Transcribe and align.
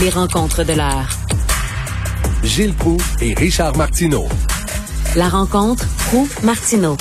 Les 0.00 0.08
rencontres 0.08 0.64
de 0.64 0.72
l'heure. 0.72 1.08
Gilles 2.42 2.72
Proux 2.72 2.96
et 3.20 3.34
Richard 3.34 3.76
Martineau. 3.76 4.26
La 5.14 5.28
rencontre 5.28 5.86
Proux-Martineau. 6.06 6.96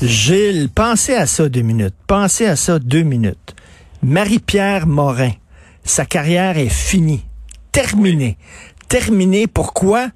Gilles, 0.00 0.68
pensez 0.72 1.14
à 1.14 1.26
ça 1.26 1.48
deux 1.48 1.62
minutes. 1.62 1.94
Pensez 2.06 2.46
à 2.46 2.54
ça 2.54 2.78
deux 2.78 3.02
minutes. 3.02 3.56
Marie-Pierre 4.02 4.86
Morin, 4.86 5.32
sa 5.84 6.04
carrière 6.04 6.56
est 6.56 6.68
finie, 6.68 7.24
terminée. 7.72 8.38
Terminée, 8.88 9.46
pourquoi? 9.48 10.08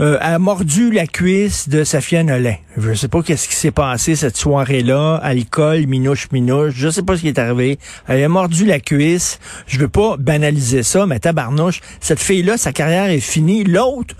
Euh, 0.00 0.16
a 0.22 0.38
mordu 0.38 0.90
la 0.90 1.06
cuisse 1.06 1.68
de 1.68 1.84
Safia 1.84 2.22
Nolin. 2.22 2.54
Je 2.78 2.94
sais 2.94 3.08
pas 3.08 3.20
qu'est-ce 3.22 3.46
qui 3.46 3.54
s'est 3.54 3.70
passé 3.70 4.16
cette 4.16 4.38
soirée-là, 4.38 5.16
alcool, 5.16 5.86
minouche, 5.86 6.32
minouche, 6.32 6.72
je 6.74 6.88
sais 6.88 7.02
pas 7.02 7.16
ce 7.16 7.20
qui 7.20 7.28
est 7.28 7.38
arrivé. 7.38 7.78
Elle 8.08 8.24
a 8.24 8.28
mordu 8.30 8.64
la 8.64 8.80
cuisse. 8.80 9.38
Je 9.66 9.78
veux 9.78 9.88
pas 9.88 10.16
banaliser 10.18 10.84
ça, 10.84 11.04
mais 11.04 11.18
tabarnouche, 11.18 11.82
cette 12.00 12.18
fille-là, 12.18 12.56
sa 12.56 12.72
carrière 12.72 13.10
est 13.10 13.20
finie. 13.20 13.62
L'autre, 13.62 14.14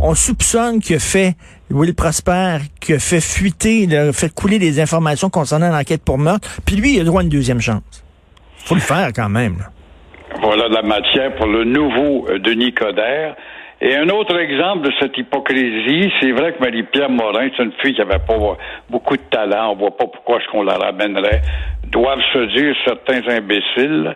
on 0.00 0.14
soupçonne 0.14 0.78
a 0.90 0.98
fait 1.00 1.34
Will 1.72 1.96
Prosper, 1.96 2.58
qui 2.78 2.92
a 2.92 3.00
fait 3.00 3.20
fuiter, 3.20 3.88
a 3.96 4.12
fait 4.12 4.32
couler 4.32 4.60
des 4.60 4.78
informations 4.78 5.28
concernant 5.28 5.72
l'enquête 5.72 6.04
pour 6.04 6.18
meurtre, 6.18 6.48
puis 6.64 6.76
lui, 6.76 6.94
il 6.94 7.00
a 7.00 7.04
droit 7.04 7.22
à 7.22 7.24
une 7.24 7.30
deuxième 7.30 7.60
chance. 7.60 7.82
Faut 8.64 8.76
le 8.76 8.80
faire 8.80 9.10
quand 9.12 9.28
même. 9.28 9.56
Voilà 10.40 10.68
la 10.68 10.82
matière 10.82 11.34
pour 11.34 11.46
le 11.46 11.64
nouveau 11.64 12.28
euh, 12.28 12.38
Denis 12.38 12.72
Coderre. 12.72 13.34
Et 13.80 13.94
un 13.94 14.08
autre 14.08 14.38
exemple 14.38 14.86
de 14.86 14.92
cette 14.98 15.18
hypocrisie, 15.18 16.10
c'est 16.20 16.32
vrai 16.32 16.54
que 16.54 16.60
Marie-Pierre 16.60 17.10
Morin, 17.10 17.48
c'est 17.54 17.62
une 17.62 17.72
fille 17.82 17.94
qui 17.94 18.00
avait 18.00 18.18
pas 18.26 18.38
beaucoup 18.88 19.16
de 19.16 19.22
talent, 19.30 19.72
on 19.72 19.76
voit 19.76 19.96
pas 19.96 20.06
pourquoi 20.06 20.38
est-ce 20.38 20.48
qu'on 20.48 20.62
la 20.62 20.76
ramènerait, 20.76 21.42
doivent 21.84 22.24
se 22.32 22.56
dire 22.56 22.74
certains 22.86 23.20
imbéciles. 23.28 24.14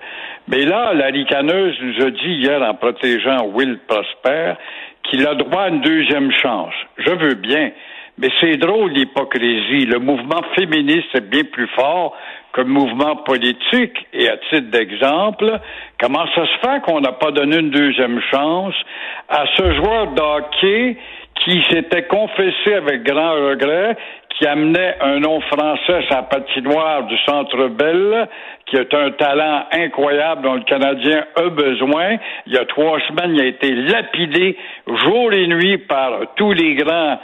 Mais 0.49 0.65
là, 0.65 0.95
la 0.95 1.07
ricaneuse 1.07 1.77
nous 1.83 2.07
a 2.07 2.11
dit 2.11 2.35
hier 2.41 2.63
en 2.63 2.75
protégeant 2.75 3.45
Will 3.53 3.79
Prosper 3.87 4.55
qu'il 5.03 5.27
a 5.27 5.35
droit 5.35 5.65
à 5.65 5.69
une 5.69 5.83
deuxième 5.83 6.33
chance. 6.33 6.75
Je 6.97 7.11
veux 7.11 7.35
bien, 7.35 7.71
mais 8.21 8.29
c'est 8.41 8.57
drôle 8.59 8.93
l'hypocrisie. 8.93 9.87
Le 9.87 9.99
mouvement 9.99 10.43
féministe 10.55 11.09
est 11.15 11.29
bien 11.29 11.45
plus 11.45 11.69
fort 11.69 12.17
que 12.53 12.61
le 12.61 12.69
mouvement 12.69 13.17
politique. 13.17 14.07
Et 14.13 14.29
à 14.29 14.37
titre 14.37 14.71
d'exemple, 14.71 15.59
comment 16.01 16.27
ça 16.35 16.47
se 16.47 16.59
fait 16.69 16.83
qu'on 16.83 17.01
n'a 17.01 17.13
pas 17.13 17.31
donné 17.31 17.59
une 17.59 17.71
deuxième 17.71 18.21
chance 18.31 18.75
à 19.29 19.45
ce 19.57 19.75
joueur 19.75 20.09
d'hockey 20.09 20.97
qui 21.45 21.63
s'était 21.71 22.05
confessé 22.05 22.75
avec 22.75 23.03
grand 23.03 23.33
regret 23.33 23.97
qui 24.41 24.47
amenait 24.47 24.97
un 25.03 25.21
nom 25.21 25.41
français 25.43 26.01
à 26.11 26.23
patinoire 26.23 27.05
du 27.05 27.17
Centre 27.27 27.69
Bell, 27.69 28.27
qui 28.67 28.77
est 28.77 28.95
un 28.95 29.11
talent 29.11 29.67
incroyable 29.73 30.43
dont 30.43 30.55
le 30.55 30.63
Canadien 30.63 31.25
a 31.37 31.49
besoin. 31.51 32.17
Il 32.47 32.55
y 32.55 32.57
a 32.57 32.65
trois 32.65 32.99
semaines, 33.01 33.35
il 33.35 33.43
a 33.43 33.47
été 33.47 33.75
lapidé 33.75 34.57
jour 34.87 35.33
et 35.35 35.47
nuit 35.47 35.79
par 35.79 36.21
tous 36.37 36.53
les 36.53 36.75
grands 36.75 37.19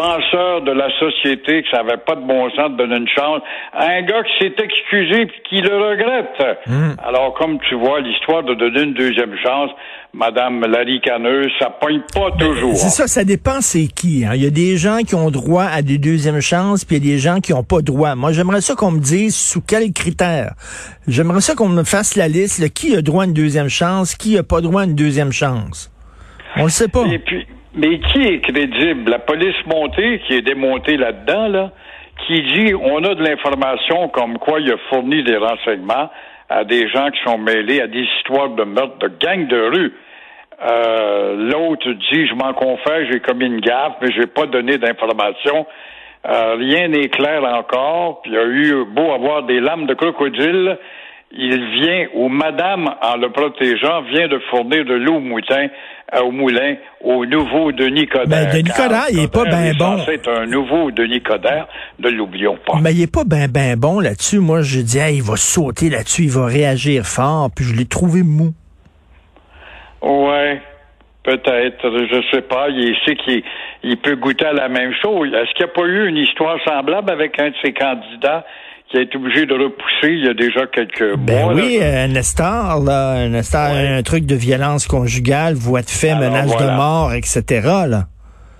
de 0.00 0.72
la 0.72 0.88
société 0.98 1.62
que 1.62 1.68
ça 1.70 1.82
n'avait 1.82 1.98
pas 1.98 2.14
de 2.14 2.26
bon 2.26 2.48
sens 2.50 2.70
de 2.70 2.76
donner 2.76 2.96
une 2.96 3.08
chance 3.08 3.42
à 3.72 3.90
un 3.90 4.02
gars 4.02 4.22
qui 4.22 4.32
s'est 4.44 4.54
excusé 4.58 5.22
et 5.22 5.30
qui 5.48 5.60
le 5.60 5.76
regrette. 5.76 6.58
Hmm. 6.66 6.92
Alors, 7.06 7.34
comme 7.34 7.58
tu 7.68 7.74
vois, 7.74 8.00
l'histoire 8.00 8.42
de 8.42 8.54
donner 8.54 8.82
une 8.82 8.94
deuxième 8.94 9.36
chance, 9.44 9.70
Madame 10.14 10.62
Larry 10.62 11.00
Caneuse, 11.02 11.52
ça 11.58 11.70
pogne 11.70 12.00
pas 12.14 12.30
toujours. 12.38 12.74
C'est 12.76 12.88
ça, 12.88 13.06
ça 13.06 13.24
dépend 13.24 13.60
c'est 13.60 13.88
qui. 13.88 14.24
Hein. 14.24 14.32
Il 14.34 14.42
y 14.42 14.46
a 14.46 14.50
des 14.50 14.76
gens 14.76 14.98
qui 15.06 15.14
ont 15.14 15.30
droit 15.30 15.64
à 15.64 15.82
des 15.82 15.98
deuxièmes 15.98 16.40
chances, 16.40 16.84
puis 16.84 16.96
il 16.96 17.06
y 17.06 17.10
a 17.10 17.14
des 17.14 17.18
gens 17.18 17.40
qui 17.40 17.52
n'ont 17.52 17.62
pas 17.62 17.82
droit. 17.82 18.14
Moi, 18.14 18.32
j'aimerais 18.32 18.62
ça 18.62 18.74
qu'on 18.74 18.92
me 18.92 19.00
dise 19.00 19.36
sous 19.36 19.60
quels 19.60 19.92
critères. 19.92 20.54
J'aimerais 21.06 21.42
ça 21.42 21.54
qu'on 21.54 21.68
me 21.68 21.84
fasse 21.84 22.16
la 22.16 22.28
liste, 22.28 22.72
qui 22.72 22.96
a 22.96 23.02
droit 23.02 23.24
à 23.24 23.26
une 23.26 23.34
deuxième 23.34 23.68
chance, 23.68 24.14
qui 24.14 24.38
a 24.38 24.42
pas 24.42 24.60
droit 24.62 24.82
à 24.82 24.84
une 24.84 24.94
deuxième 24.94 25.32
chance? 25.32 25.92
On 26.56 26.64
le 26.64 26.70
sait 26.70 26.88
pas. 26.88 27.04
Et 27.06 27.18
puis, 27.18 27.46
mais 27.74 27.98
qui 28.00 28.22
est 28.22 28.40
crédible? 28.40 29.10
La 29.10 29.18
police 29.18 29.56
montée, 29.66 30.20
qui 30.26 30.34
est 30.34 30.42
démontée 30.42 30.96
là-dedans, 30.96 31.48
là, 31.48 31.70
qui 32.26 32.42
dit 32.42 32.74
on 32.74 33.02
a 33.04 33.14
de 33.14 33.22
l'information 33.22 34.08
comme 34.08 34.38
quoi 34.38 34.60
il 34.60 34.72
a 34.72 34.76
fourni 34.88 35.22
des 35.22 35.36
renseignements 35.36 36.10
à 36.48 36.64
des 36.64 36.88
gens 36.88 37.10
qui 37.10 37.22
sont 37.24 37.38
mêlés 37.38 37.80
à 37.80 37.86
des 37.86 38.02
histoires 38.18 38.50
de 38.50 38.64
meurtre 38.64 38.98
de 38.98 39.08
gangs 39.20 39.46
de 39.46 39.60
rue. 39.60 39.92
Euh, 40.62 41.50
L'autre 41.50 41.90
dit 41.92 42.26
je 42.26 42.34
m'en 42.34 42.52
confère, 42.52 43.06
j'ai 43.10 43.20
commis 43.20 43.46
une 43.46 43.60
gaffe, 43.60 43.94
mais 44.02 44.08
j'ai 44.12 44.26
pas 44.26 44.46
donné 44.46 44.76
d'informations. 44.76 45.66
Euh, 46.28 46.56
rien 46.56 46.88
n'est 46.88 47.08
clair 47.08 47.42
encore. 47.44 48.20
Puis 48.22 48.32
il 48.32 48.34
y 48.34 48.38
a 48.38 48.44
eu 48.44 48.84
beau 48.84 49.12
avoir 49.12 49.44
des 49.44 49.60
lames 49.60 49.86
de 49.86 49.94
crocodile, 49.94 50.76
il 51.32 51.80
vient, 51.80 52.06
ou 52.14 52.28
madame, 52.28 52.92
en 53.02 53.16
le 53.16 53.30
protégeant, 53.30 54.02
vient 54.02 54.26
de 54.26 54.40
fournir 54.50 54.84
de 54.84 54.94
l'eau 54.94 55.16
au 55.16 55.20
moutin, 55.20 55.68
euh, 56.14 56.22
au 56.22 56.32
moulin, 56.32 56.74
au 57.00 57.24
nouveau 57.24 57.70
Denis 57.70 58.06
Coderre. 58.06 58.46
Ben, 58.46 58.52
Denis 58.52 58.70
Coderre, 58.76 59.06
il 59.12 59.20
est 59.20 59.32
pas 59.32 59.44
bien 59.44 59.72
bon. 59.78 59.98
C'est 60.04 60.26
un 60.26 60.46
nouveau 60.46 60.90
Denis 60.90 61.22
Coderre, 61.22 61.68
ne 62.00 62.10
l'oublions 62.10 62.58
pas. 62.66 62.78
Mais 62.82 62.92
il 62.92 63.02
est 63.02 63.12
pas 63.12 63.24
bien 63.24 63.46
ben 63.46 63.76
bon 63.78 64.00
là-dessus. 64.00 64.40
Moi, 64.40 64.62
je 64.62 64.80
dis, 64.80 64.98
il 64.98 65.22
va 65.22 65.36
sauter 65.36 65.88
là-dessus, 65.88 66.24
il 66.24 66.30
va 66.30 66.46
réagir 66.46 67.04
fort, 67.04 67.48
puis 67.54 67.64
je 67.64 67.76
l'ai 67.76 67.86
trouvé 67.86 68.22
mou. 68.24 68.52
Ouais. 70.02 70.60
Peut-être, 71.22 71.82
je 71.82 72.22
sais 72.32 72.42
pas. 72.42 72.70
Il 72.70 72.96
sait 73.04 73.14
qu'il 73.14 73.42
il 73.82 73.96
peut 73.98 74.16
goûter 74.16 74.46
à 74.46 74.52
la 74.52 74.68
même 74.68 74.92
chose. 75.02 75.28
Est-ce 75.28 75.52
qu'il 75.54 75.66
n'y 75.66 75.70
a 75.70 75.74
pas 75.74 75.86
eu 75.86 76.08
une 76.08 76.16
histoire 76.16 76.58
semblable 76.64 77.10
avec 77.10 77.38
un 77.38 77.50
de 77.50 77.54
ses 77.62 77.72
candidats 77.72 78.44
qui 78.90 78.98
a 78.98 79.02
été 79.02 79.16
obligé 79.16 79.46
de 79.46 79.54
repousser 79.54 80.12
il 80.12 80.24
y 80.24 80.28
a 80.28 80.34
déjà 80.34 80.66
quelques 80.66 81.16
ben 81.16 81.44
mois. 81.44 81.54
Oui, 81.54 81.78
là. 81.78 82.08
Nestor, 82.08 82.82
là, 82.84 83.28
Nestor, 83.28 83.70
un 83.70 84.02
truc 84.02 84.26
de 84.26 84.34
violence 84.34 84.86
conjugale, 84.88 85.54
voix 85.54 85.82
de 85.82 85.90
fait, 85.90 86.14
menace 86.14 86.56
de 86.56 86.76
mort, 86.76 87.12
etc. 87.14 87.60
Là. 87.88 88.02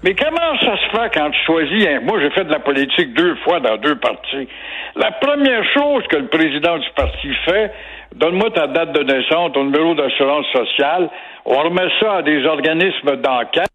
Mais 0.02 0.14
comment 0.14 0.58
ça 0.60 0.76
se 0.76 0.96
fait 0.96 1.10
quand 1.12 1.30
tu 1.30 1.38
choisis 1.44 1.86
Moi, 2.04 2.20
j'ai 2.20 2.30
fait 2.30 2.44
de 2.44 2.52
la 2.52 2.60
politique 2.60 3.12
deux 3.12 3.34
fois 3.44 3.60
dans 3.60 3.76
deux 3.76 3.96
partis. 3.96 4.48
La 4.96 5.10
première 5.12 5.64
chose 5.74 6.04
que 6.08 6.16
le 6.16 6.28
président 6.28 6.78
du 6.78 6.88
parti 6.96 7.28
fait, 7.44 7.72
donne-moi 8.14 8.50
ta 8.52 8.68
date 8.68 8.92
de 8.92 9.02
naissance, 9.02 9.52
ton 9.52 9.64
numéro 9.64 9.94
d'assurance 9.94 10.46
sociale. 10.52 11.10
On 11.44 11.58
remet 11.58 11.88
ça 12.00 12.18
à 12.18 12.22
des 12.22 12.44
organismes 12.46 13.16
d'enquête 13.16 13.68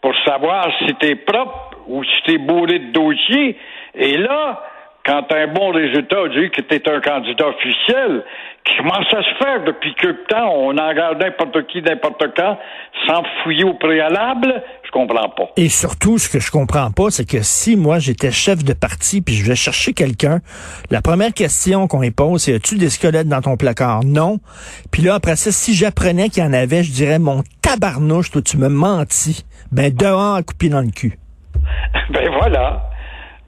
pour 0.00 0.12
savoir 0.24 0.68
si 0.78 0.94
t'es 1.00 1.16
propre 1.16 1.76
ou 1.88 2.04
si 2.04 2.22
t'es 2.26 2.38
bourré 2.38 2.78
de 2.78 2.92
dossiers. 2.92 3.56
Et 3.94 4.16
là, 4.16 4.62
quand 5.08 5.24
un 5.32 5.46
bon 5.46 5.70
résultat 5.72 6.28
dit 6.36 6.50
que 6.50 6.60
tu 6.60 6.74
es 6.74 6.86
un 6.86 7.00
candidat 7.00 7.46
officiel, 7.48 8.24
comment 8.76 9.02
ça 9.10 9.22
se 9.22 9.42
fait 9.42 9.64
depuis 9.64 9.94
que 9.94 10.08
temps 10.28 10.52
on 10.54 10.76
engage 10.76 11.16
n'importe 11.18 11.66
qui, 11.68 11.80
n'importe 11.80 12.22
quand, 12.36 12.58
sans 13.06 13.22
fouiller 13.42 13.64
au 13.64 13.72
préalable? 13.72 14.62
Je 14.84 14.90
comprends 14.90 15.30
pas. 15.30 15.48
Et 15.56 15.70
surtout, 15.70 16.18
ce 16.18 16.28
que 16.28 16.40
je 16.40 16.50
comprends 16.50 16.90
pas, 16.90 17.08
c'est 17.08 17.26
que 17.26 17.40
si 17.40 17.78
moi 17.78 17.98
j'étais 17.98 18.30
chef 18.30 18.62
de 18.62 18.74
parti 18.74 19.22
puis 19.22 19.34
je 19.34 19.48
vais 19.48 19.56
chercher 19.56 19.94
quelqu'un, 19.94 20.40
la 20.90 21.00
première 21.00 21.32
question 21.32 21.86
qu'on 21.88 22.02
lui 22.02 22.10
pose, 22.10 22.42
c'est 22.42 22.56
as-tu 22.56 22.76
des 22.76 22.90
squelettes 22.90 23.28
dans 23.28 23.40
ton 23.40 23.56
placard? 23.56 24.04
Non. 24.04 24.40
Puis 24.92 25.00
là, 25.00 25.14
après 25.14 25.36
ça, 25.36 25.50
si 25.50 25.72
j'apprenais 25.72 26.28
qu'il 26.28 26.42
y 26.42 26.46
en 26.46 26.52
avait, 26.52 26.82
je 26.82 26.92
dirais 26.92 27.18
mon 27.18 27.42
tabarnouche, 27.62 28.30
toi, 28.30 28.42
tu 28.42 28.58
me 28.58 28.68
mentis. 28.68 29.46
Ben, 29.72 29.90
dehors 29.90 30.34
à 30.34 30.42
couper 30.42 30.68
dans 30.68 30.82
le 30.82 30.90
cul. 30.90 31.18
ben 32.10 32.28
voilà. 32.38 32.90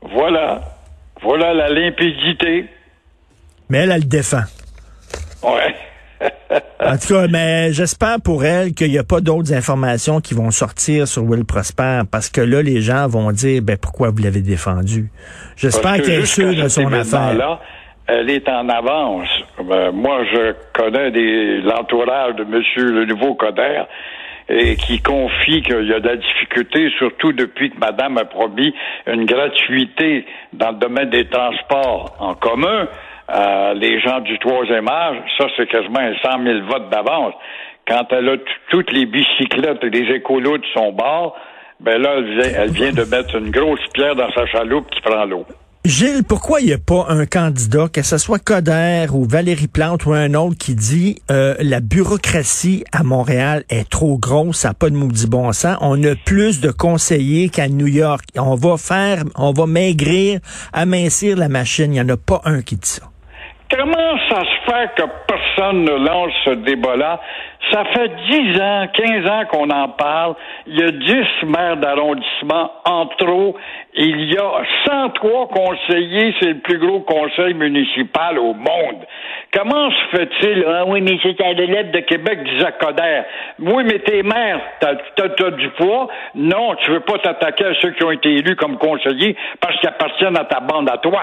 Voilà. 0.01 0.80
Voilà 1.23 1.55
la 1.55 1.69
limpidité. 1.69 2.67
Mais 3.69 3.79
elle, 3.79 3.93
elle 3.93 4.01
le 4.01 4.07
défend. 4.07 4.43
Ouais. 5.43 5.75
en 6.81 6.97
tout 6.99 7.15
cas, 7.15 7.29
mais 7.29 7.73
j'espère 7.73 8.21
pour 8.23 8.45
elle 8.45 8.73
qu'il 8.73 8.91
n'y 8.91 8.99
a 8.99 9.05
pas 9.05 9.21
d'autres 9.21 9.55
informations 9.55 10.21
qui 10.21 10.35
vont 10.35 10.51
sortir 10.51 11.09
sur 11.09 11.25
Will 11.25 11.45
Prosper 11.45 12.03
parce 12.11 12.29
que 12.29 12.41
là, 12.41 12.63
les 12.63 12.81
gens 12.81 13.07
vont 13.07 13.33
dire 13.33 13.63
ben 13.63 13.77
pourquoi 13.77 14.11
vous 14.11 14.23
l'avez 14.23 14.43
défendu? 14.43 15.11
J'espère 15.57 16.03
qu'elle 16.03 16.21
est 16.21 16.27
sûre 16.27 16.55
de 16.55 16.69
son 16.69 16.93
affaire. 16.93 17.35
Là, 17.35 17.61
elle 18.07 18.29
est 18.31 18.49
en 18.49 18.69
avance. 18.69 19.29
Ben, 19.65 19.93
moi, 19.93 20.25
je 20.25 20.55
connais 20.75 21.61
l'entourage 21.61 22.35
de 22.35 22.43
M. 22.43 22.63
le 22.77 23.05
nouveau 23.07 23.35
Coder 23.35 23.83
et 24.51 24.77
qui 24.77 25.01
confie 25.01 25.63
qu'il 25.63 25.87
y 25.87 25.95
a 25.95 26.01
de 26.01 26.09
la 26.09 26.17
difficulté, 26.17 26.91
surtout 26.99 27.33
depuis 27.33 27.71
que 27.71 27.79
Madame 27.79 28.19
a 28.19 28.25
promis 28.25 28.75
une 29.07 29.25
gratuité 29.25 30.27
dans 30.53 30.73
le 30.73 30.79
domaine 30.79 31.11
des 31.11 31.29
transports 31.29 32.17
en 32.19 32.35
commun. 32.35 32.89
euh, 33.33 33.75
les 33.75 34.01
gens 34.01 34.19
du 34.21 34.37
troisième 34.41 34.89
âge, 34.89 35.19
ça, 35.39 35.47
c'est 35.57 35.69
quasiment 35.69 36.01
100 36.21 36.43
000 36.43 36.67
votes 36.67 36.91
d'avance. 36.91 37.35
Quand 37.87 38.05
elle 38.11 38.29
a 38.29 38.37
toutes 38.71 38.93
les 38.93 39.07
bicyclettes 39.07 39.85
et 39.85 39.91
les 39.91 40.17
écolos 40.17 40.59
de 40.59 40.67
son 40.75 40.91
bord, 40.93 41.37
ben 41.79 42.03
là, 42.03 42.15
elle 42.17 42.25
vient, 42.25 42.63
elle 42.63 42.71
vient 42.71 42.93
de 42.93 43.05
mettre 43.05 43.37
une 43.37 43.51
grosse 43.51 43.87
pierre 43.95 44.17
dans 44.17 44.31
sa 44.33 44.47
chaloupe 44.47 44.91
qui 44.91 45.01
prend 45.01 45.25
l'eau. 45.25 45.47
Gilles, 45.87 46.25
pourquoi 46.25 46.61
il 46.61 46.67
n'y 46.67 46.73
a 46.75 46.79
pas 46.79 47.07
un 47.09 47.25
candidat, 47.25 47.89
que 47.89 48.03
ce 48.03 48.19
soit 48.19 48.39
Coder 48.39 49.07
ou 49.15 49.25
Valérie 49.25 49.67
Plante 49.67 50.05
ou 50.05 50.13
un 50.13 50.35
autre, 50.35 50.59
qui 50.59 50.75
dit 50.75 51.23
euh, 51.31 51.55
la 51.59 51.81
bureaucratie 51.81 52.85
à 52.93 53.03
Montréal 53.03 53.65
est 53.71 53.89
trop 53.89 54.19
grosse, 54.19 54.59
ça 54.59 54.69
n'a 54.69 54.75
pas 54.75 54.91
de 54.91 54.95
maudit 54.97 55.27
bon 55.27 55.51
sens. 55.53 55.79
On 55.81 56.03
a 56.05 56.15
plus 56.17 56.61
de 56.61 56.71
conseillers 56.71 57.49
qu'à 57.49 57.67
New 57.69 57.87
York. 57.87 58.27
On 58.37 58.57
va 58.57 58.77
faire, 58.77 59.25
on 59.37 59.55
va 59.55 59.67
maigrir, 59.67 60.41
amincir 60.75 61.39
la 61.39 61.49
machine. 61.49 61.87
Il 61.87 61.93
n'y 61.93 62.01
en 62.03 62.09
a 62.11 62.19
pas 62.19 62.43
un 62.45 62.61
qui 62.61 62.77
dit 62.77 62.87
ça. 62.87 63.11
Comment 63.71 64.19
ça 64.29 64.41
se 64.41 64.71
fait 64.73 64.91
que 64.97 65.03
personne 65.29 65.85
ne 65.85 65.93
lance 65.93 66.33
ce 66.45 66.51
débat-là? 66.51 67.21
Ça 67.71 67.85
fait 67.85 68.09
10 68.29 68.61
ans, 68.61 68.87
15 68.93 69.27
ans 69.29 69.45
qu'on 69.53 69.71
en 69.71 69.89
parle. 69.91 70.35
Il 70.67 70.81
y 70.81 70.83
a 70.83 70.91
10 70.91 71.47
maires 71.47 71.77
d'arrondissement 71.77 72.73
en 72.85 73.07
trop. 73.07 73.57
Il 73.95 74.33
y 74.33 74.37
a 74.37 74.63
103 74.87 75.49
conseillers. 75.49 76.35
C'est 76.41 76.49
le 76.49 76.59
plus 76.59 76.79
gros 76.79 77.01
conseil 77.01 77.55
municipal 77.55 78.41
au 78.41 78.55
monde. 78.55 79.07
Comment 79.53 79.89
se 79.91 80.17
fait-il? 80.17 80.65
Ah 80.67 80.85
oui, 80.87 81.01
mais 81.01 81.19
c'est 81.23 81.41
à 81.41 81.53
l'élève 81.53 81.93
de 81.93 82.01
Québec, 82.01 82.43
disait 82.43 82.75
Coder. 82.81 83.23
Oui, 83.61 83.85
mais 83.85 84.01
tes 84.01 84.25
maires, 84.25 84.61
t'as, 84.81 84.95
as, 85.23 85.51
du 85.51 85.69
poids. 85.71 86.09
Non, 86.35 86.75
tu 86.77 86.91
veux 86.91 87.01
pas 87.01 87.19
t'attaquer 87.19 87.67
à 87.67 87.75
ceux 87.81 87.91
qui 87.91 88.03
ont 88.03 88.11
été 88.11 88.31
élus 88.35 88.57
comme 88.57 88.79
conseillers 88.79 89.37
parce 89.61 89.79
qu'ils 89.79 89.91
appartiennent 89.91 90.39
à 90.39 90.45
ta 90.45 90.59
bande 90.59 90.91
à 90.91 90.99
toi. 90.99 91.23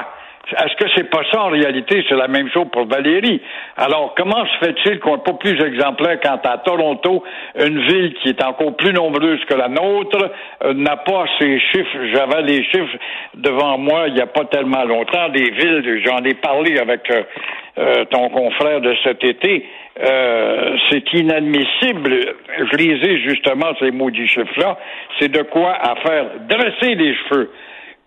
Est-ce 0.50 0.76
que 0.78 0.90
c'est 0.96 1.10
pas 1.10 1.24
ça 1.30 1.42
en 1.42 1.50
réalité? 1.50 2.06
C'est 2.08 2.16
la 2.16 2.30
même 2.30 2.50
chose 2.52 2.68
pour 2.72 2.86
Valérie. 2.86 3.42
Alors, 3.76 4.14
comment 4.16 4.46
se 4.46 4.66
fait-il 4.66 5.00
qu'on 5.00 5.18
n'est 5.18 5.24
pas 5.24 5.34
plus 5.34 5.62
exemplaire 5.62 6.20
quand 6.24 6.40
à 6.46 6.58
Toronto, 6.60 7.22
une 7.60 7.82
ville 7.82 8.14
qui 8.22 8.30
est 8.30 8.44
encore 8.44 8.76
plus 8.78 8.94
nombreuse 8.94 9.44
que 9.46 9.56
la 9.56 9.68
nôtre, 9.68 10.32
euh, 10.64 10.74
n'a 10.74 10.96
pas 10.96 11.26
ces 11.40 11.60
chiffres? 11.60 11.98
J'avais 12.14 12.44
les 12.44 12.64
chiffres 12.64 12.98
devant 13.36 13.78
moi 13.78 14.08
il 14.08 14.14
n'y 14.14 14.22
a 14.22 14.28
pas 14.28 14.46
tellement 14.46 14.86
longtemps, 14.86 15.28
des 15.30 15.52
villes, 15.52 16.02
j'en 16.06 16.24
ai 16.24 16.36
parlé 16.36 16.80
avec 16.80 17.12
euh, 17.12 17.24
euh, 17.80 18.06
ton 18.06 18.30
confrère 18.30 18.80
de 18.80 18.96
cet 19.04 19.24
été. 19.26 19.66
c'est 20.00 21.14
inadmissible. 21.14 22.36
Je 22.58 22.78
lisais 22.78 23.18
justement 23.20 23.74
ces 23.80 23.92
maudits 23.92 24.28
chiffres-là. 24.28 24.78
C'est 25.20 25.30
de 25.30 25.42
quoi 25.42 25.74
à 25.74 25.96
faire 25.96 26.26
dresser 26.48 26.96
les 26.96 27.16
cheveux. 27.16 27.52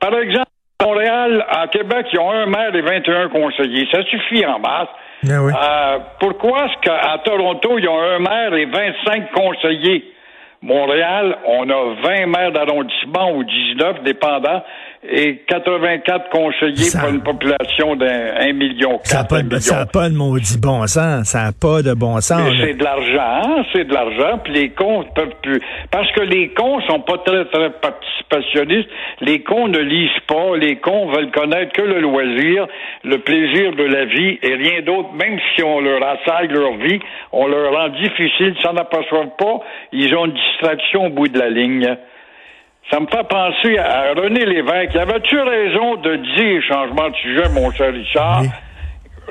Par 0.00 0.16
exemple, 0.19 0.50
Montréal, 0.82 1.44
à 1.48 1.68
Québec, 1.68 2.06
ils 2.12 2.18
ont 2.18 2.30
un 2.30 2.46
maire 2.46 2.74
et 2.74 2.80
21 2.80 3.28
conseillers. 3.28 3.88
Ça 3.92 4.02
suffit 4.04 4.44
en 4.46 4.58
masse. 4.58 4.88
Ben 5.22 5.38
euh, 5.38 5.98
pourquoi 6.18 6.64
est-ce 6.64 6.78
qu'à 6.80 7.18
Toronto, 7.24 7.78
ils 7.78 7.88
ont 7.88 8.00
un 8.00 8.18
maire 8.18 8.54
et 8.54 8.64
25 8.64 9.32
conseillers? 9.32 10.04
Montréal, 10.62 11.38
on 11.46 11.68
a 11.70 11.94
20 12.02 12.26
maires 12.26 12.52
d'arrondissement 12.52 13.32
ou 13.32 13.44
19, 13.44 14.02
dépendant, 14.02 14.62
et 15.02 15.38
84 15.49 16.29
conseillers 16.29 16.91
pour 16.99 17.08
une 17.08 17.23
population 17.23 17.97
d'un 17.97 18.52
million. 18.52 19.00
Ça 19.05 19.19
n'a 19.19 19.25
pas, 19.25 19.41
pas, 19.91 20.08
de 20.11 20.14
maudit 20.14 20.58
bon 20.58 20.87
sens. 20.87 21.29
Ça 21.29 21.44
n'a 21.44 21.52
pas 21.52 21.82
de 21.82 21.94
bon 21.94 22.20
sens. 22.20 22.43
Mais 22.43 22.67
c'est 22.67 22.75
de 22.75 22.85
l'argent, 22.85 23.43
hein, 23.44 23.64
c'est 23.73 23.85
de 23.85 23.94
l'argent, 23.94 24.38
puis 24.44 24.52
les 24.52 24.70
cons 24.70 25.05
peuvent 25.14 25.37
plus. 25.43 25.61
Parce 25.91 26.11
que 26.12 26.20
les 26.20 26.49
cons 26.50 26.81
sont 26.82 27.00
pas 27.00 27.17
très, 27.25 27.47
très 27.47 27.70
participationnistes. 27.70 28.91
Les 29.23 29.43
cons 29.43 29.69
ne 29.69 29.79
lisent 29.79 30.11
pas. 30.26 30.56
Les 30.56 30.76
cons 30.76 31.11
veulent 31.11 31.31
connaître 31.31 31.73
que 31.73 31.82
le 31.82 32.00
loisir, 32.00 32.67
le 33.02 33.19
plaisir 33.19 33.75
de 33.75 33.85
la 33.85 34.05
vie 34.05 34.38
et 34.43 34.55
rien 34.55 34.82
d'autre. 34.82 35.12
Même 35.14 35.38
si 35.55 35.62
on 35.62 35.81
leur 35.81 36.02
assaille 36.02 36.49
leur 36.49 36.75
vie, 36.76 37.00
on 37.32 37.47
leur 37.47 37.73
rend 37.73 37.88
difficile, 37.88 38.55
s'en 38.62 38.76
aperçoivent 38.76 39.37
pas. 39.38 39.61
Ils 39.93 40.14
ont 40.14 40.26
une 40.26 40.35
distraction 40.35 41.06
au 41.06 41.11
bout 41.11 41.29
de 41.29 41.38
la 41.38 41.49
ligne. 41.49 41.97
Ça 42.88 42.98
me 42.98 43.06
fait 43.06 43.28
penser 43.28 43.78
à 43.78 44.14
René 44.14 44.44
Lévesque. 44.46 44.96
Avais-tu 44.96 45.38
raison 45.38 45.96
de 45.96 46.16
dire, 46.16 46.62
changement 46.62 47.08
de 47.08 47.14
sujet, 47.16 47.48
mon 47.54 47.70
cher 47.72 47.92
Richard? 47.92 48.42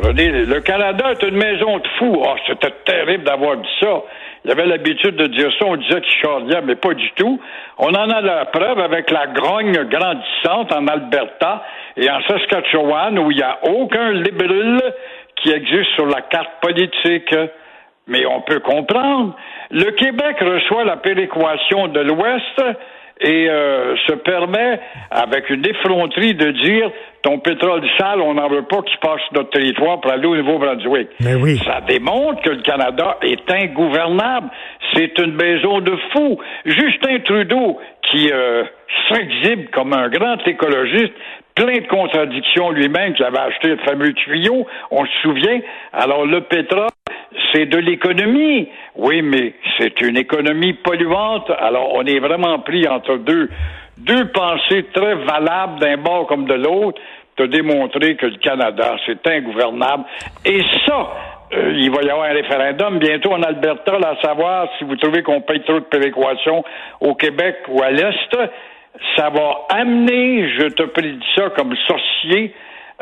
René, 0.02 0.30
le 0.30 0.62
Canada 0.62 1.12
est 1.12 1.24
une 1.24 1.36
maison 1.36 1.78
de 1.78 1.88
fous. 1.98 2.24
Oh, 2.26 2.36
c'était 2.48 2.74
terrible 2.86 3.26
d'avoir 3.26 3.58
dit 3.58 3.70
ça. 3.82 4.02
Il 4.46 4.52
avait 4.52 4.66
l'habitude 4.66 5.18
de 5.18 5.26
dire 5.28 5.52
ça. 5.60 5.66
On 5.66 5.76
disait 5.76 6.00
qu'il 6.00 6.22
charriait, 6.22 6.62
mais 6.62 6.76
pas 6.76 6.94
du 6.94 7.12
tout. 7.16 7.42
On 7.78 7.90
en 7.90 8.10
a 8.10 8.22
la 8.22 8.46
preuve 8.46 8.80
avec 8.80 9.12
la 9.12 9.28
grogne 9.28 9.84
grandissante 9.90 10.72
en 10.74 10.88
Alberta 10.88 11.64
et 11.98 12.10
en 12.10 12.22
Saskatchewan 12.22 13.20
où 13.20 13.32
il 13.32 13.38
n'y 13.38 13.44
a 13.44 13.60
aucun 13.64 14.14
libéral 14.14 14.80
qui 15.36 15.52
existe 15.52 15.92
sur 15.96 16.06
la 16.06 16.22
carte 16.22 16.62
politique. 16.62 17.36
Mais 18.08 18.26
on 18.26 18.42
peut 18.42 18.60
comprendre. 18.62 19.36
Le 19.72 19.92
Québec 19.92 20.38
reçoit 20.40 20.86
la 20.86 20.98
péréquation 20.98 21.90
de 21.90 22.00
l'Ouest 22.00 22.62
et 23.22 23.50
euh, 23.50 23.96
se 24.08 24.14
permet, 24.14 24.80
avec 25.12 25.50
une 25.50 25.66
effronterie, 25.66 26.36
de 26.36 26.52
dire 26.52 26.90
ton 27.22 27.40
pétrole 27.40 27.82
sale, 27.98 28.22
on 28.22 28.36
n'en 28.36 28.48
veut 28.48 28.64
pas 28.64 28.82
qu'il 28.82 28.98
passe 29.00 29.22
notre 29.34 29.50
territoire 29.50 30.00
pour 30.00 30.12
aller 30.12 30.26
au 30.26 30.36
Nouveau-Brunswick. 30.38 31.10
Mais 31.20 31.36
oui. 31.36 31.60
Ça 31.66 31.82
démontre 31.82 32.42
que 32.42 32.52
le 32.52 32.62
Canada 32.62 33.18
est 33.22 33.52
ingouvernable. 33.52 34.50
C'est 34.94 35.18
une 35.20 35.36
maison 35.36 35.82
de 35.82 35.96
fous. 36.14 36.40
Justin 36.66 37.20
Trudeau, 37.26 37.78
qui 38.10 38.32
euh, 38.32 38.64
s'exhibe 39.12 39.70
comme 39.72 39.94
un 39.94 40.08
grand 40.08 40.38
écologiste, 40.48 41.14
plein 41.56 41.80
de 41.80 41.88
contradictions 41.88 42.72
lui-même, 42.72 43.14
qui 43.14 43.24
avait 43.24 43.40
acheté 43.40 43.70
le 43.70 43.78
fameux 43.78 44.14
tuyau, 44.14 44.66
on 44.92 45.06
se 45.06 45.12
souvient. 45.22 45.60
Alors 45.94 46.26
le 46.26 46.42
pétrole, 46.42 46.90
c'est 47.54 47.66
de 47.66 47.78
l'économie. 47.78 48.70
Oui, 48.96 49.22
mais 49.22 49.54
c'est 49.78 50.02
une 50.02 50.18
économie 50.18 50.74
polluante. 50.74 51.52
Alors, 51.60 51.94
on 51.94 52.04
est 52.06 52.20
vraiment 52.20 52.60
pris 52.60 52.88
entre 52.88 53.18
deux, 53.18 53.50
deux 53.98 54.28
pensées 54.32 54.86
très 54.94 55.16
valables 55.16 55.80
d'un 55.80 55.98
bord 55.98 56.28
comme 56.28 56.46
de 56.46 56.56
l'autre 56.56 57.02
de 57.38 57.46
démontrer 57.46 58.16
que 58.16 58.26
le 58.26 58.38
Canada, 58.38 58.98
c'est 59.06 59.26
ingouvernable. 59.28 60.04
Et 60.46 60.62
ça, 60.86 61.10
euh, 61.54 61.72
il 61.74 61.90
va 61.90 62.04
y 62.04 62.10
avoir 62.10 62.30
un 62.30 62.34
référendum 62.34 63.00
bientôt 63.00 63.32
en 63.32 63.42
Alberta, 63.42 63.94
à 63.96 64.22
savoir 64.22 64.68
si 64.78 64.84
vous 64.84 64.98
trouvez 64.98 65.24
qu'on 65.24 65.42
paye 65.42 65.62
trop 65.62 65.80
de 65.80 65.86
péréquation 65.86 66.64
au 67.00 67.16
Québec 67.16 67.56
ou 67.70 67.82
à 67.82 67.92
l'Est. 67.92 68.38
Ça 69.16 69.30
va 69.30 69.66
amener, 69.70 70.50
je 70.58 70.68
te 70.68 70.84
prédis 70.84 71.20
ça 71.36 71.50
comme 71.56 71.76
sorcier, 71.88 72.54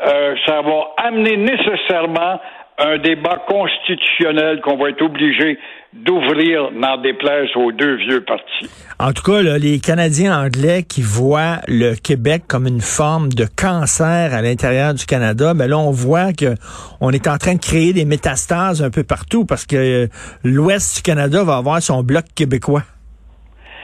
euh, 0.06 0.36
ça 0.45 0.62
va 0.62 0.94
amener 0.98 1.38
nécessairement 1.38 2.39
un 2.80 2.98
débat 3.00 3.44
constitutionnel 3.48 4.61
qu'on 4.61 4.78
va 4.78 4.90
être 4.90 5.02
obligé 5.02 5.57
d'ouvrir 5.94 6.71
n'en 6.73 6.97
déplaise 7.02 7.50
aux 7.56 7.71
deux 7.71 7.95
vieux 7.95 8.23
partis. 8.23 8.69
En 9.00 9.14
tout 9.14 9.23
cas, 9.23 9.42
les 9.42 9.80
Canadiens 9.80 10.40
anglais 10.40 10.83
qui 10.83 11.02
voient 11.02 11.57
le 11.68 11.95
Québec 11.95 12.44
comme 12.47 12.68
une 12.68 12.81
forme 12.81 13.30
de 13.30 13.45
cancer 13.45 14.33
à 14.33 14.42
l'intérieur 14.44 14.94
du 14.94 15.06
Canada, 15.06 15.56
ben 15.56 15.68
là, 15.68 15.80
on 15.80 15.90
voit 15.90 16.33
que 16.33 16.54
on 17.02 17.09
est 17.11 17.28
en 17.28 17.38
train 17.38 17.56
de 17.56 17.59
créer 17.59 17.94
des 17.94 18.06
métastases 18.06 18.83
un 18.83 18.92
peu 18.92 19.04
partout 19.04 19.45
parce 19.45 19.66
que 19.66 19.76
euh, 19.76 20.07
l'ouest 20.44 20.97
du 20.97 21.02
Canada 21.02 21.44
va 21.44 21.57
avoir 21.57 21.81
son 21.81 22.04
bloc 22.04 22.26
québécois. 22.35 22.83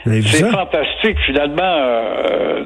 C'est 0.05 0.49
fantastique, 0.49 1.17
finalement. 1.25 1.61
Euh, 1.63 2.63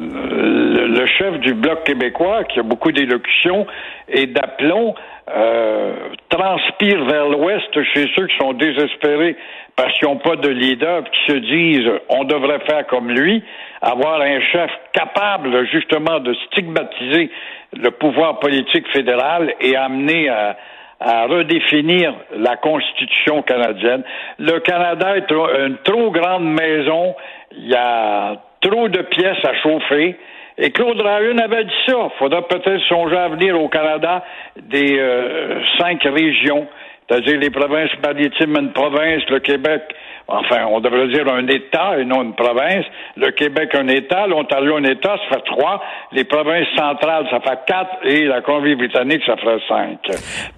le, 0.87 1.05
chef 1.05 1.39
du 1.39 1.53
Bloc 1.53 1.83
québécois, 1.83 2.43
qui 2.45 2.59
a 2.59 2.63
beaucoup 2.63 2.91
d'élocutions 2.91 3.67
et 4.09 4.25
d'aplomb, 4.25 4.95
euh, 5.29 5.93
transpire 6.29 7.05
vers 7.05 7.27
l'ouest 7.29 7.83
chez 7.93 8.07
ceux 8.15 8.27
qui 8.27 8.37
sont 8.37 8.53
désespérés 8.53 9.35
parce 9.75 9.93
qu'ils 9.99 10.07
n'ont 10.07 10.17
pas 10.17 10.35
de 10.35 10.49
leader, 10.49 11.03
qui 11.03 11.33
se 11.33 11.37
disent 11.37 11.91
on 12.09 12.23
devrait 12.23 12.59
faire 12.61 12.87
comme 12.87 13.11
lui, 13.11 13.43
avoir 13.81 14.21
un 14.21 14.41
chef 14.41 14.71
capable 14.93 15.67
justement 15.67 16.19
de 16.19 16.33
stigmatiser 16.47 17.29
le 17.73 17.91
pouvoir 17.91 18.39
politique 18.39 18.87
fédéral 18.91 19.53
et 19.61 19.75
amener 19.75 20.29
à, 20.29 20.57
à 20.99 21.25
redéfinir 21.27 22.13
la 22.35 22.55
Constitution 22.57 23.41
canadienne. 23.43 24.03
Le 24.39 24.59
Canada 24.59 25.17
est 25.17 25.31
une 25.31 25.77
trop 25.83 26.11
grande 26.11 26.45
maison, 26.45 27.15
il 27.51 27.69
y 27.69 27.75
a 27.75 28.37
trop 28.61 28.89
de 28.89 29.01
pièces 29.03 29.43
à 29.43 29.53
chauffer. 29.61 30.17
Et 30.57 30.71
Claude 30.71 30.99
Rayun 30.99 31.37
avait 31.37 31.65
dit 31.65 31.81
ça. 31.85 32.09
Il 32.11 32.17
faudra 32.17 32.47
peut-être 32.47 32.81
songer 32.87 33.15
à 33.15 33.29
venir 33.29 33.61
au 33.61 33.69
Canada 33.69 34.23
des 34.55 34.97
euh, 34.97 35.61
cinq 35.77 36.01
régions, 36.03 36.67
c'est-à-dire 37.07 37.39
les 37.39 37.51
provinces 37.51 37.91
maritimes, 38.03 38.57
une 38.57 38.73
province, 38.73 39.21
le 39.29 39.39
Québec, 39.39 39.83
enfin, 40.27 40.65
on 40.69 40.79
devrait 40.79 41.07
dire 41.07 41.27
un 41.31 41.47
État 41.47 41.99
et 41.99 42.05
non 42.05 42.23
une 42.23 42.35
province. 42.35 42.85
Le 43.15 43.31
Québec, 43.31 43.73
un 43.75 43.87
État, 43.87 44.27
l'Ontario, 44.27 44.75
un 44.77 44.83
État, 44.83 45.15
ça 45.29 45.37
fait 45.37 45.43
trois. 45.45 45.81
Les 46.11 46.23
provinces 46.23 46.67
centrales, 46.75 47.25
ça 47.29 47.39
fait 47.39 47.59
quatre. 47.65 47.91
Et 48.03 48.25
la 48.25 48.41
Colombie-Britannique, 48.41 49.21
ça 49.25 49.37
ferait 49.37 49.59
cinq. 49.67 49.99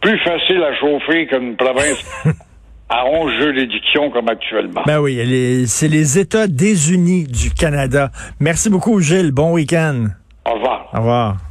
Plus 0.01 0.19
facile 0.19 0.63
à 0.63 0.75
chauffer 0.75 1.27
qu'une 1.27 1.55
province 1.55 2.03
à 2.89 3.05
11 3.05 3.31
juridictions 3.39 4.09
comme 4.09 4.29
actuellement. 4.29 4.81
Ben 4.85 4.99
oui, 4.99 5.65
c'est 5.67 5.87
les 5.87 6.17
États 6.17 6.47
désunis 6.47 7.25
du 7.25 7.51
Canada. 7.51 8.09
Merci 8.39 8.69
beaucoup, 8.69 8.99
Gilles. 8.99 9.31
Bon 9.31 9.53
week-end. 9.53 10.05
Au 10.45 10.53
revoir. 10.53 10.89
Au 10.93 10.97
revoir. 10.97 11.37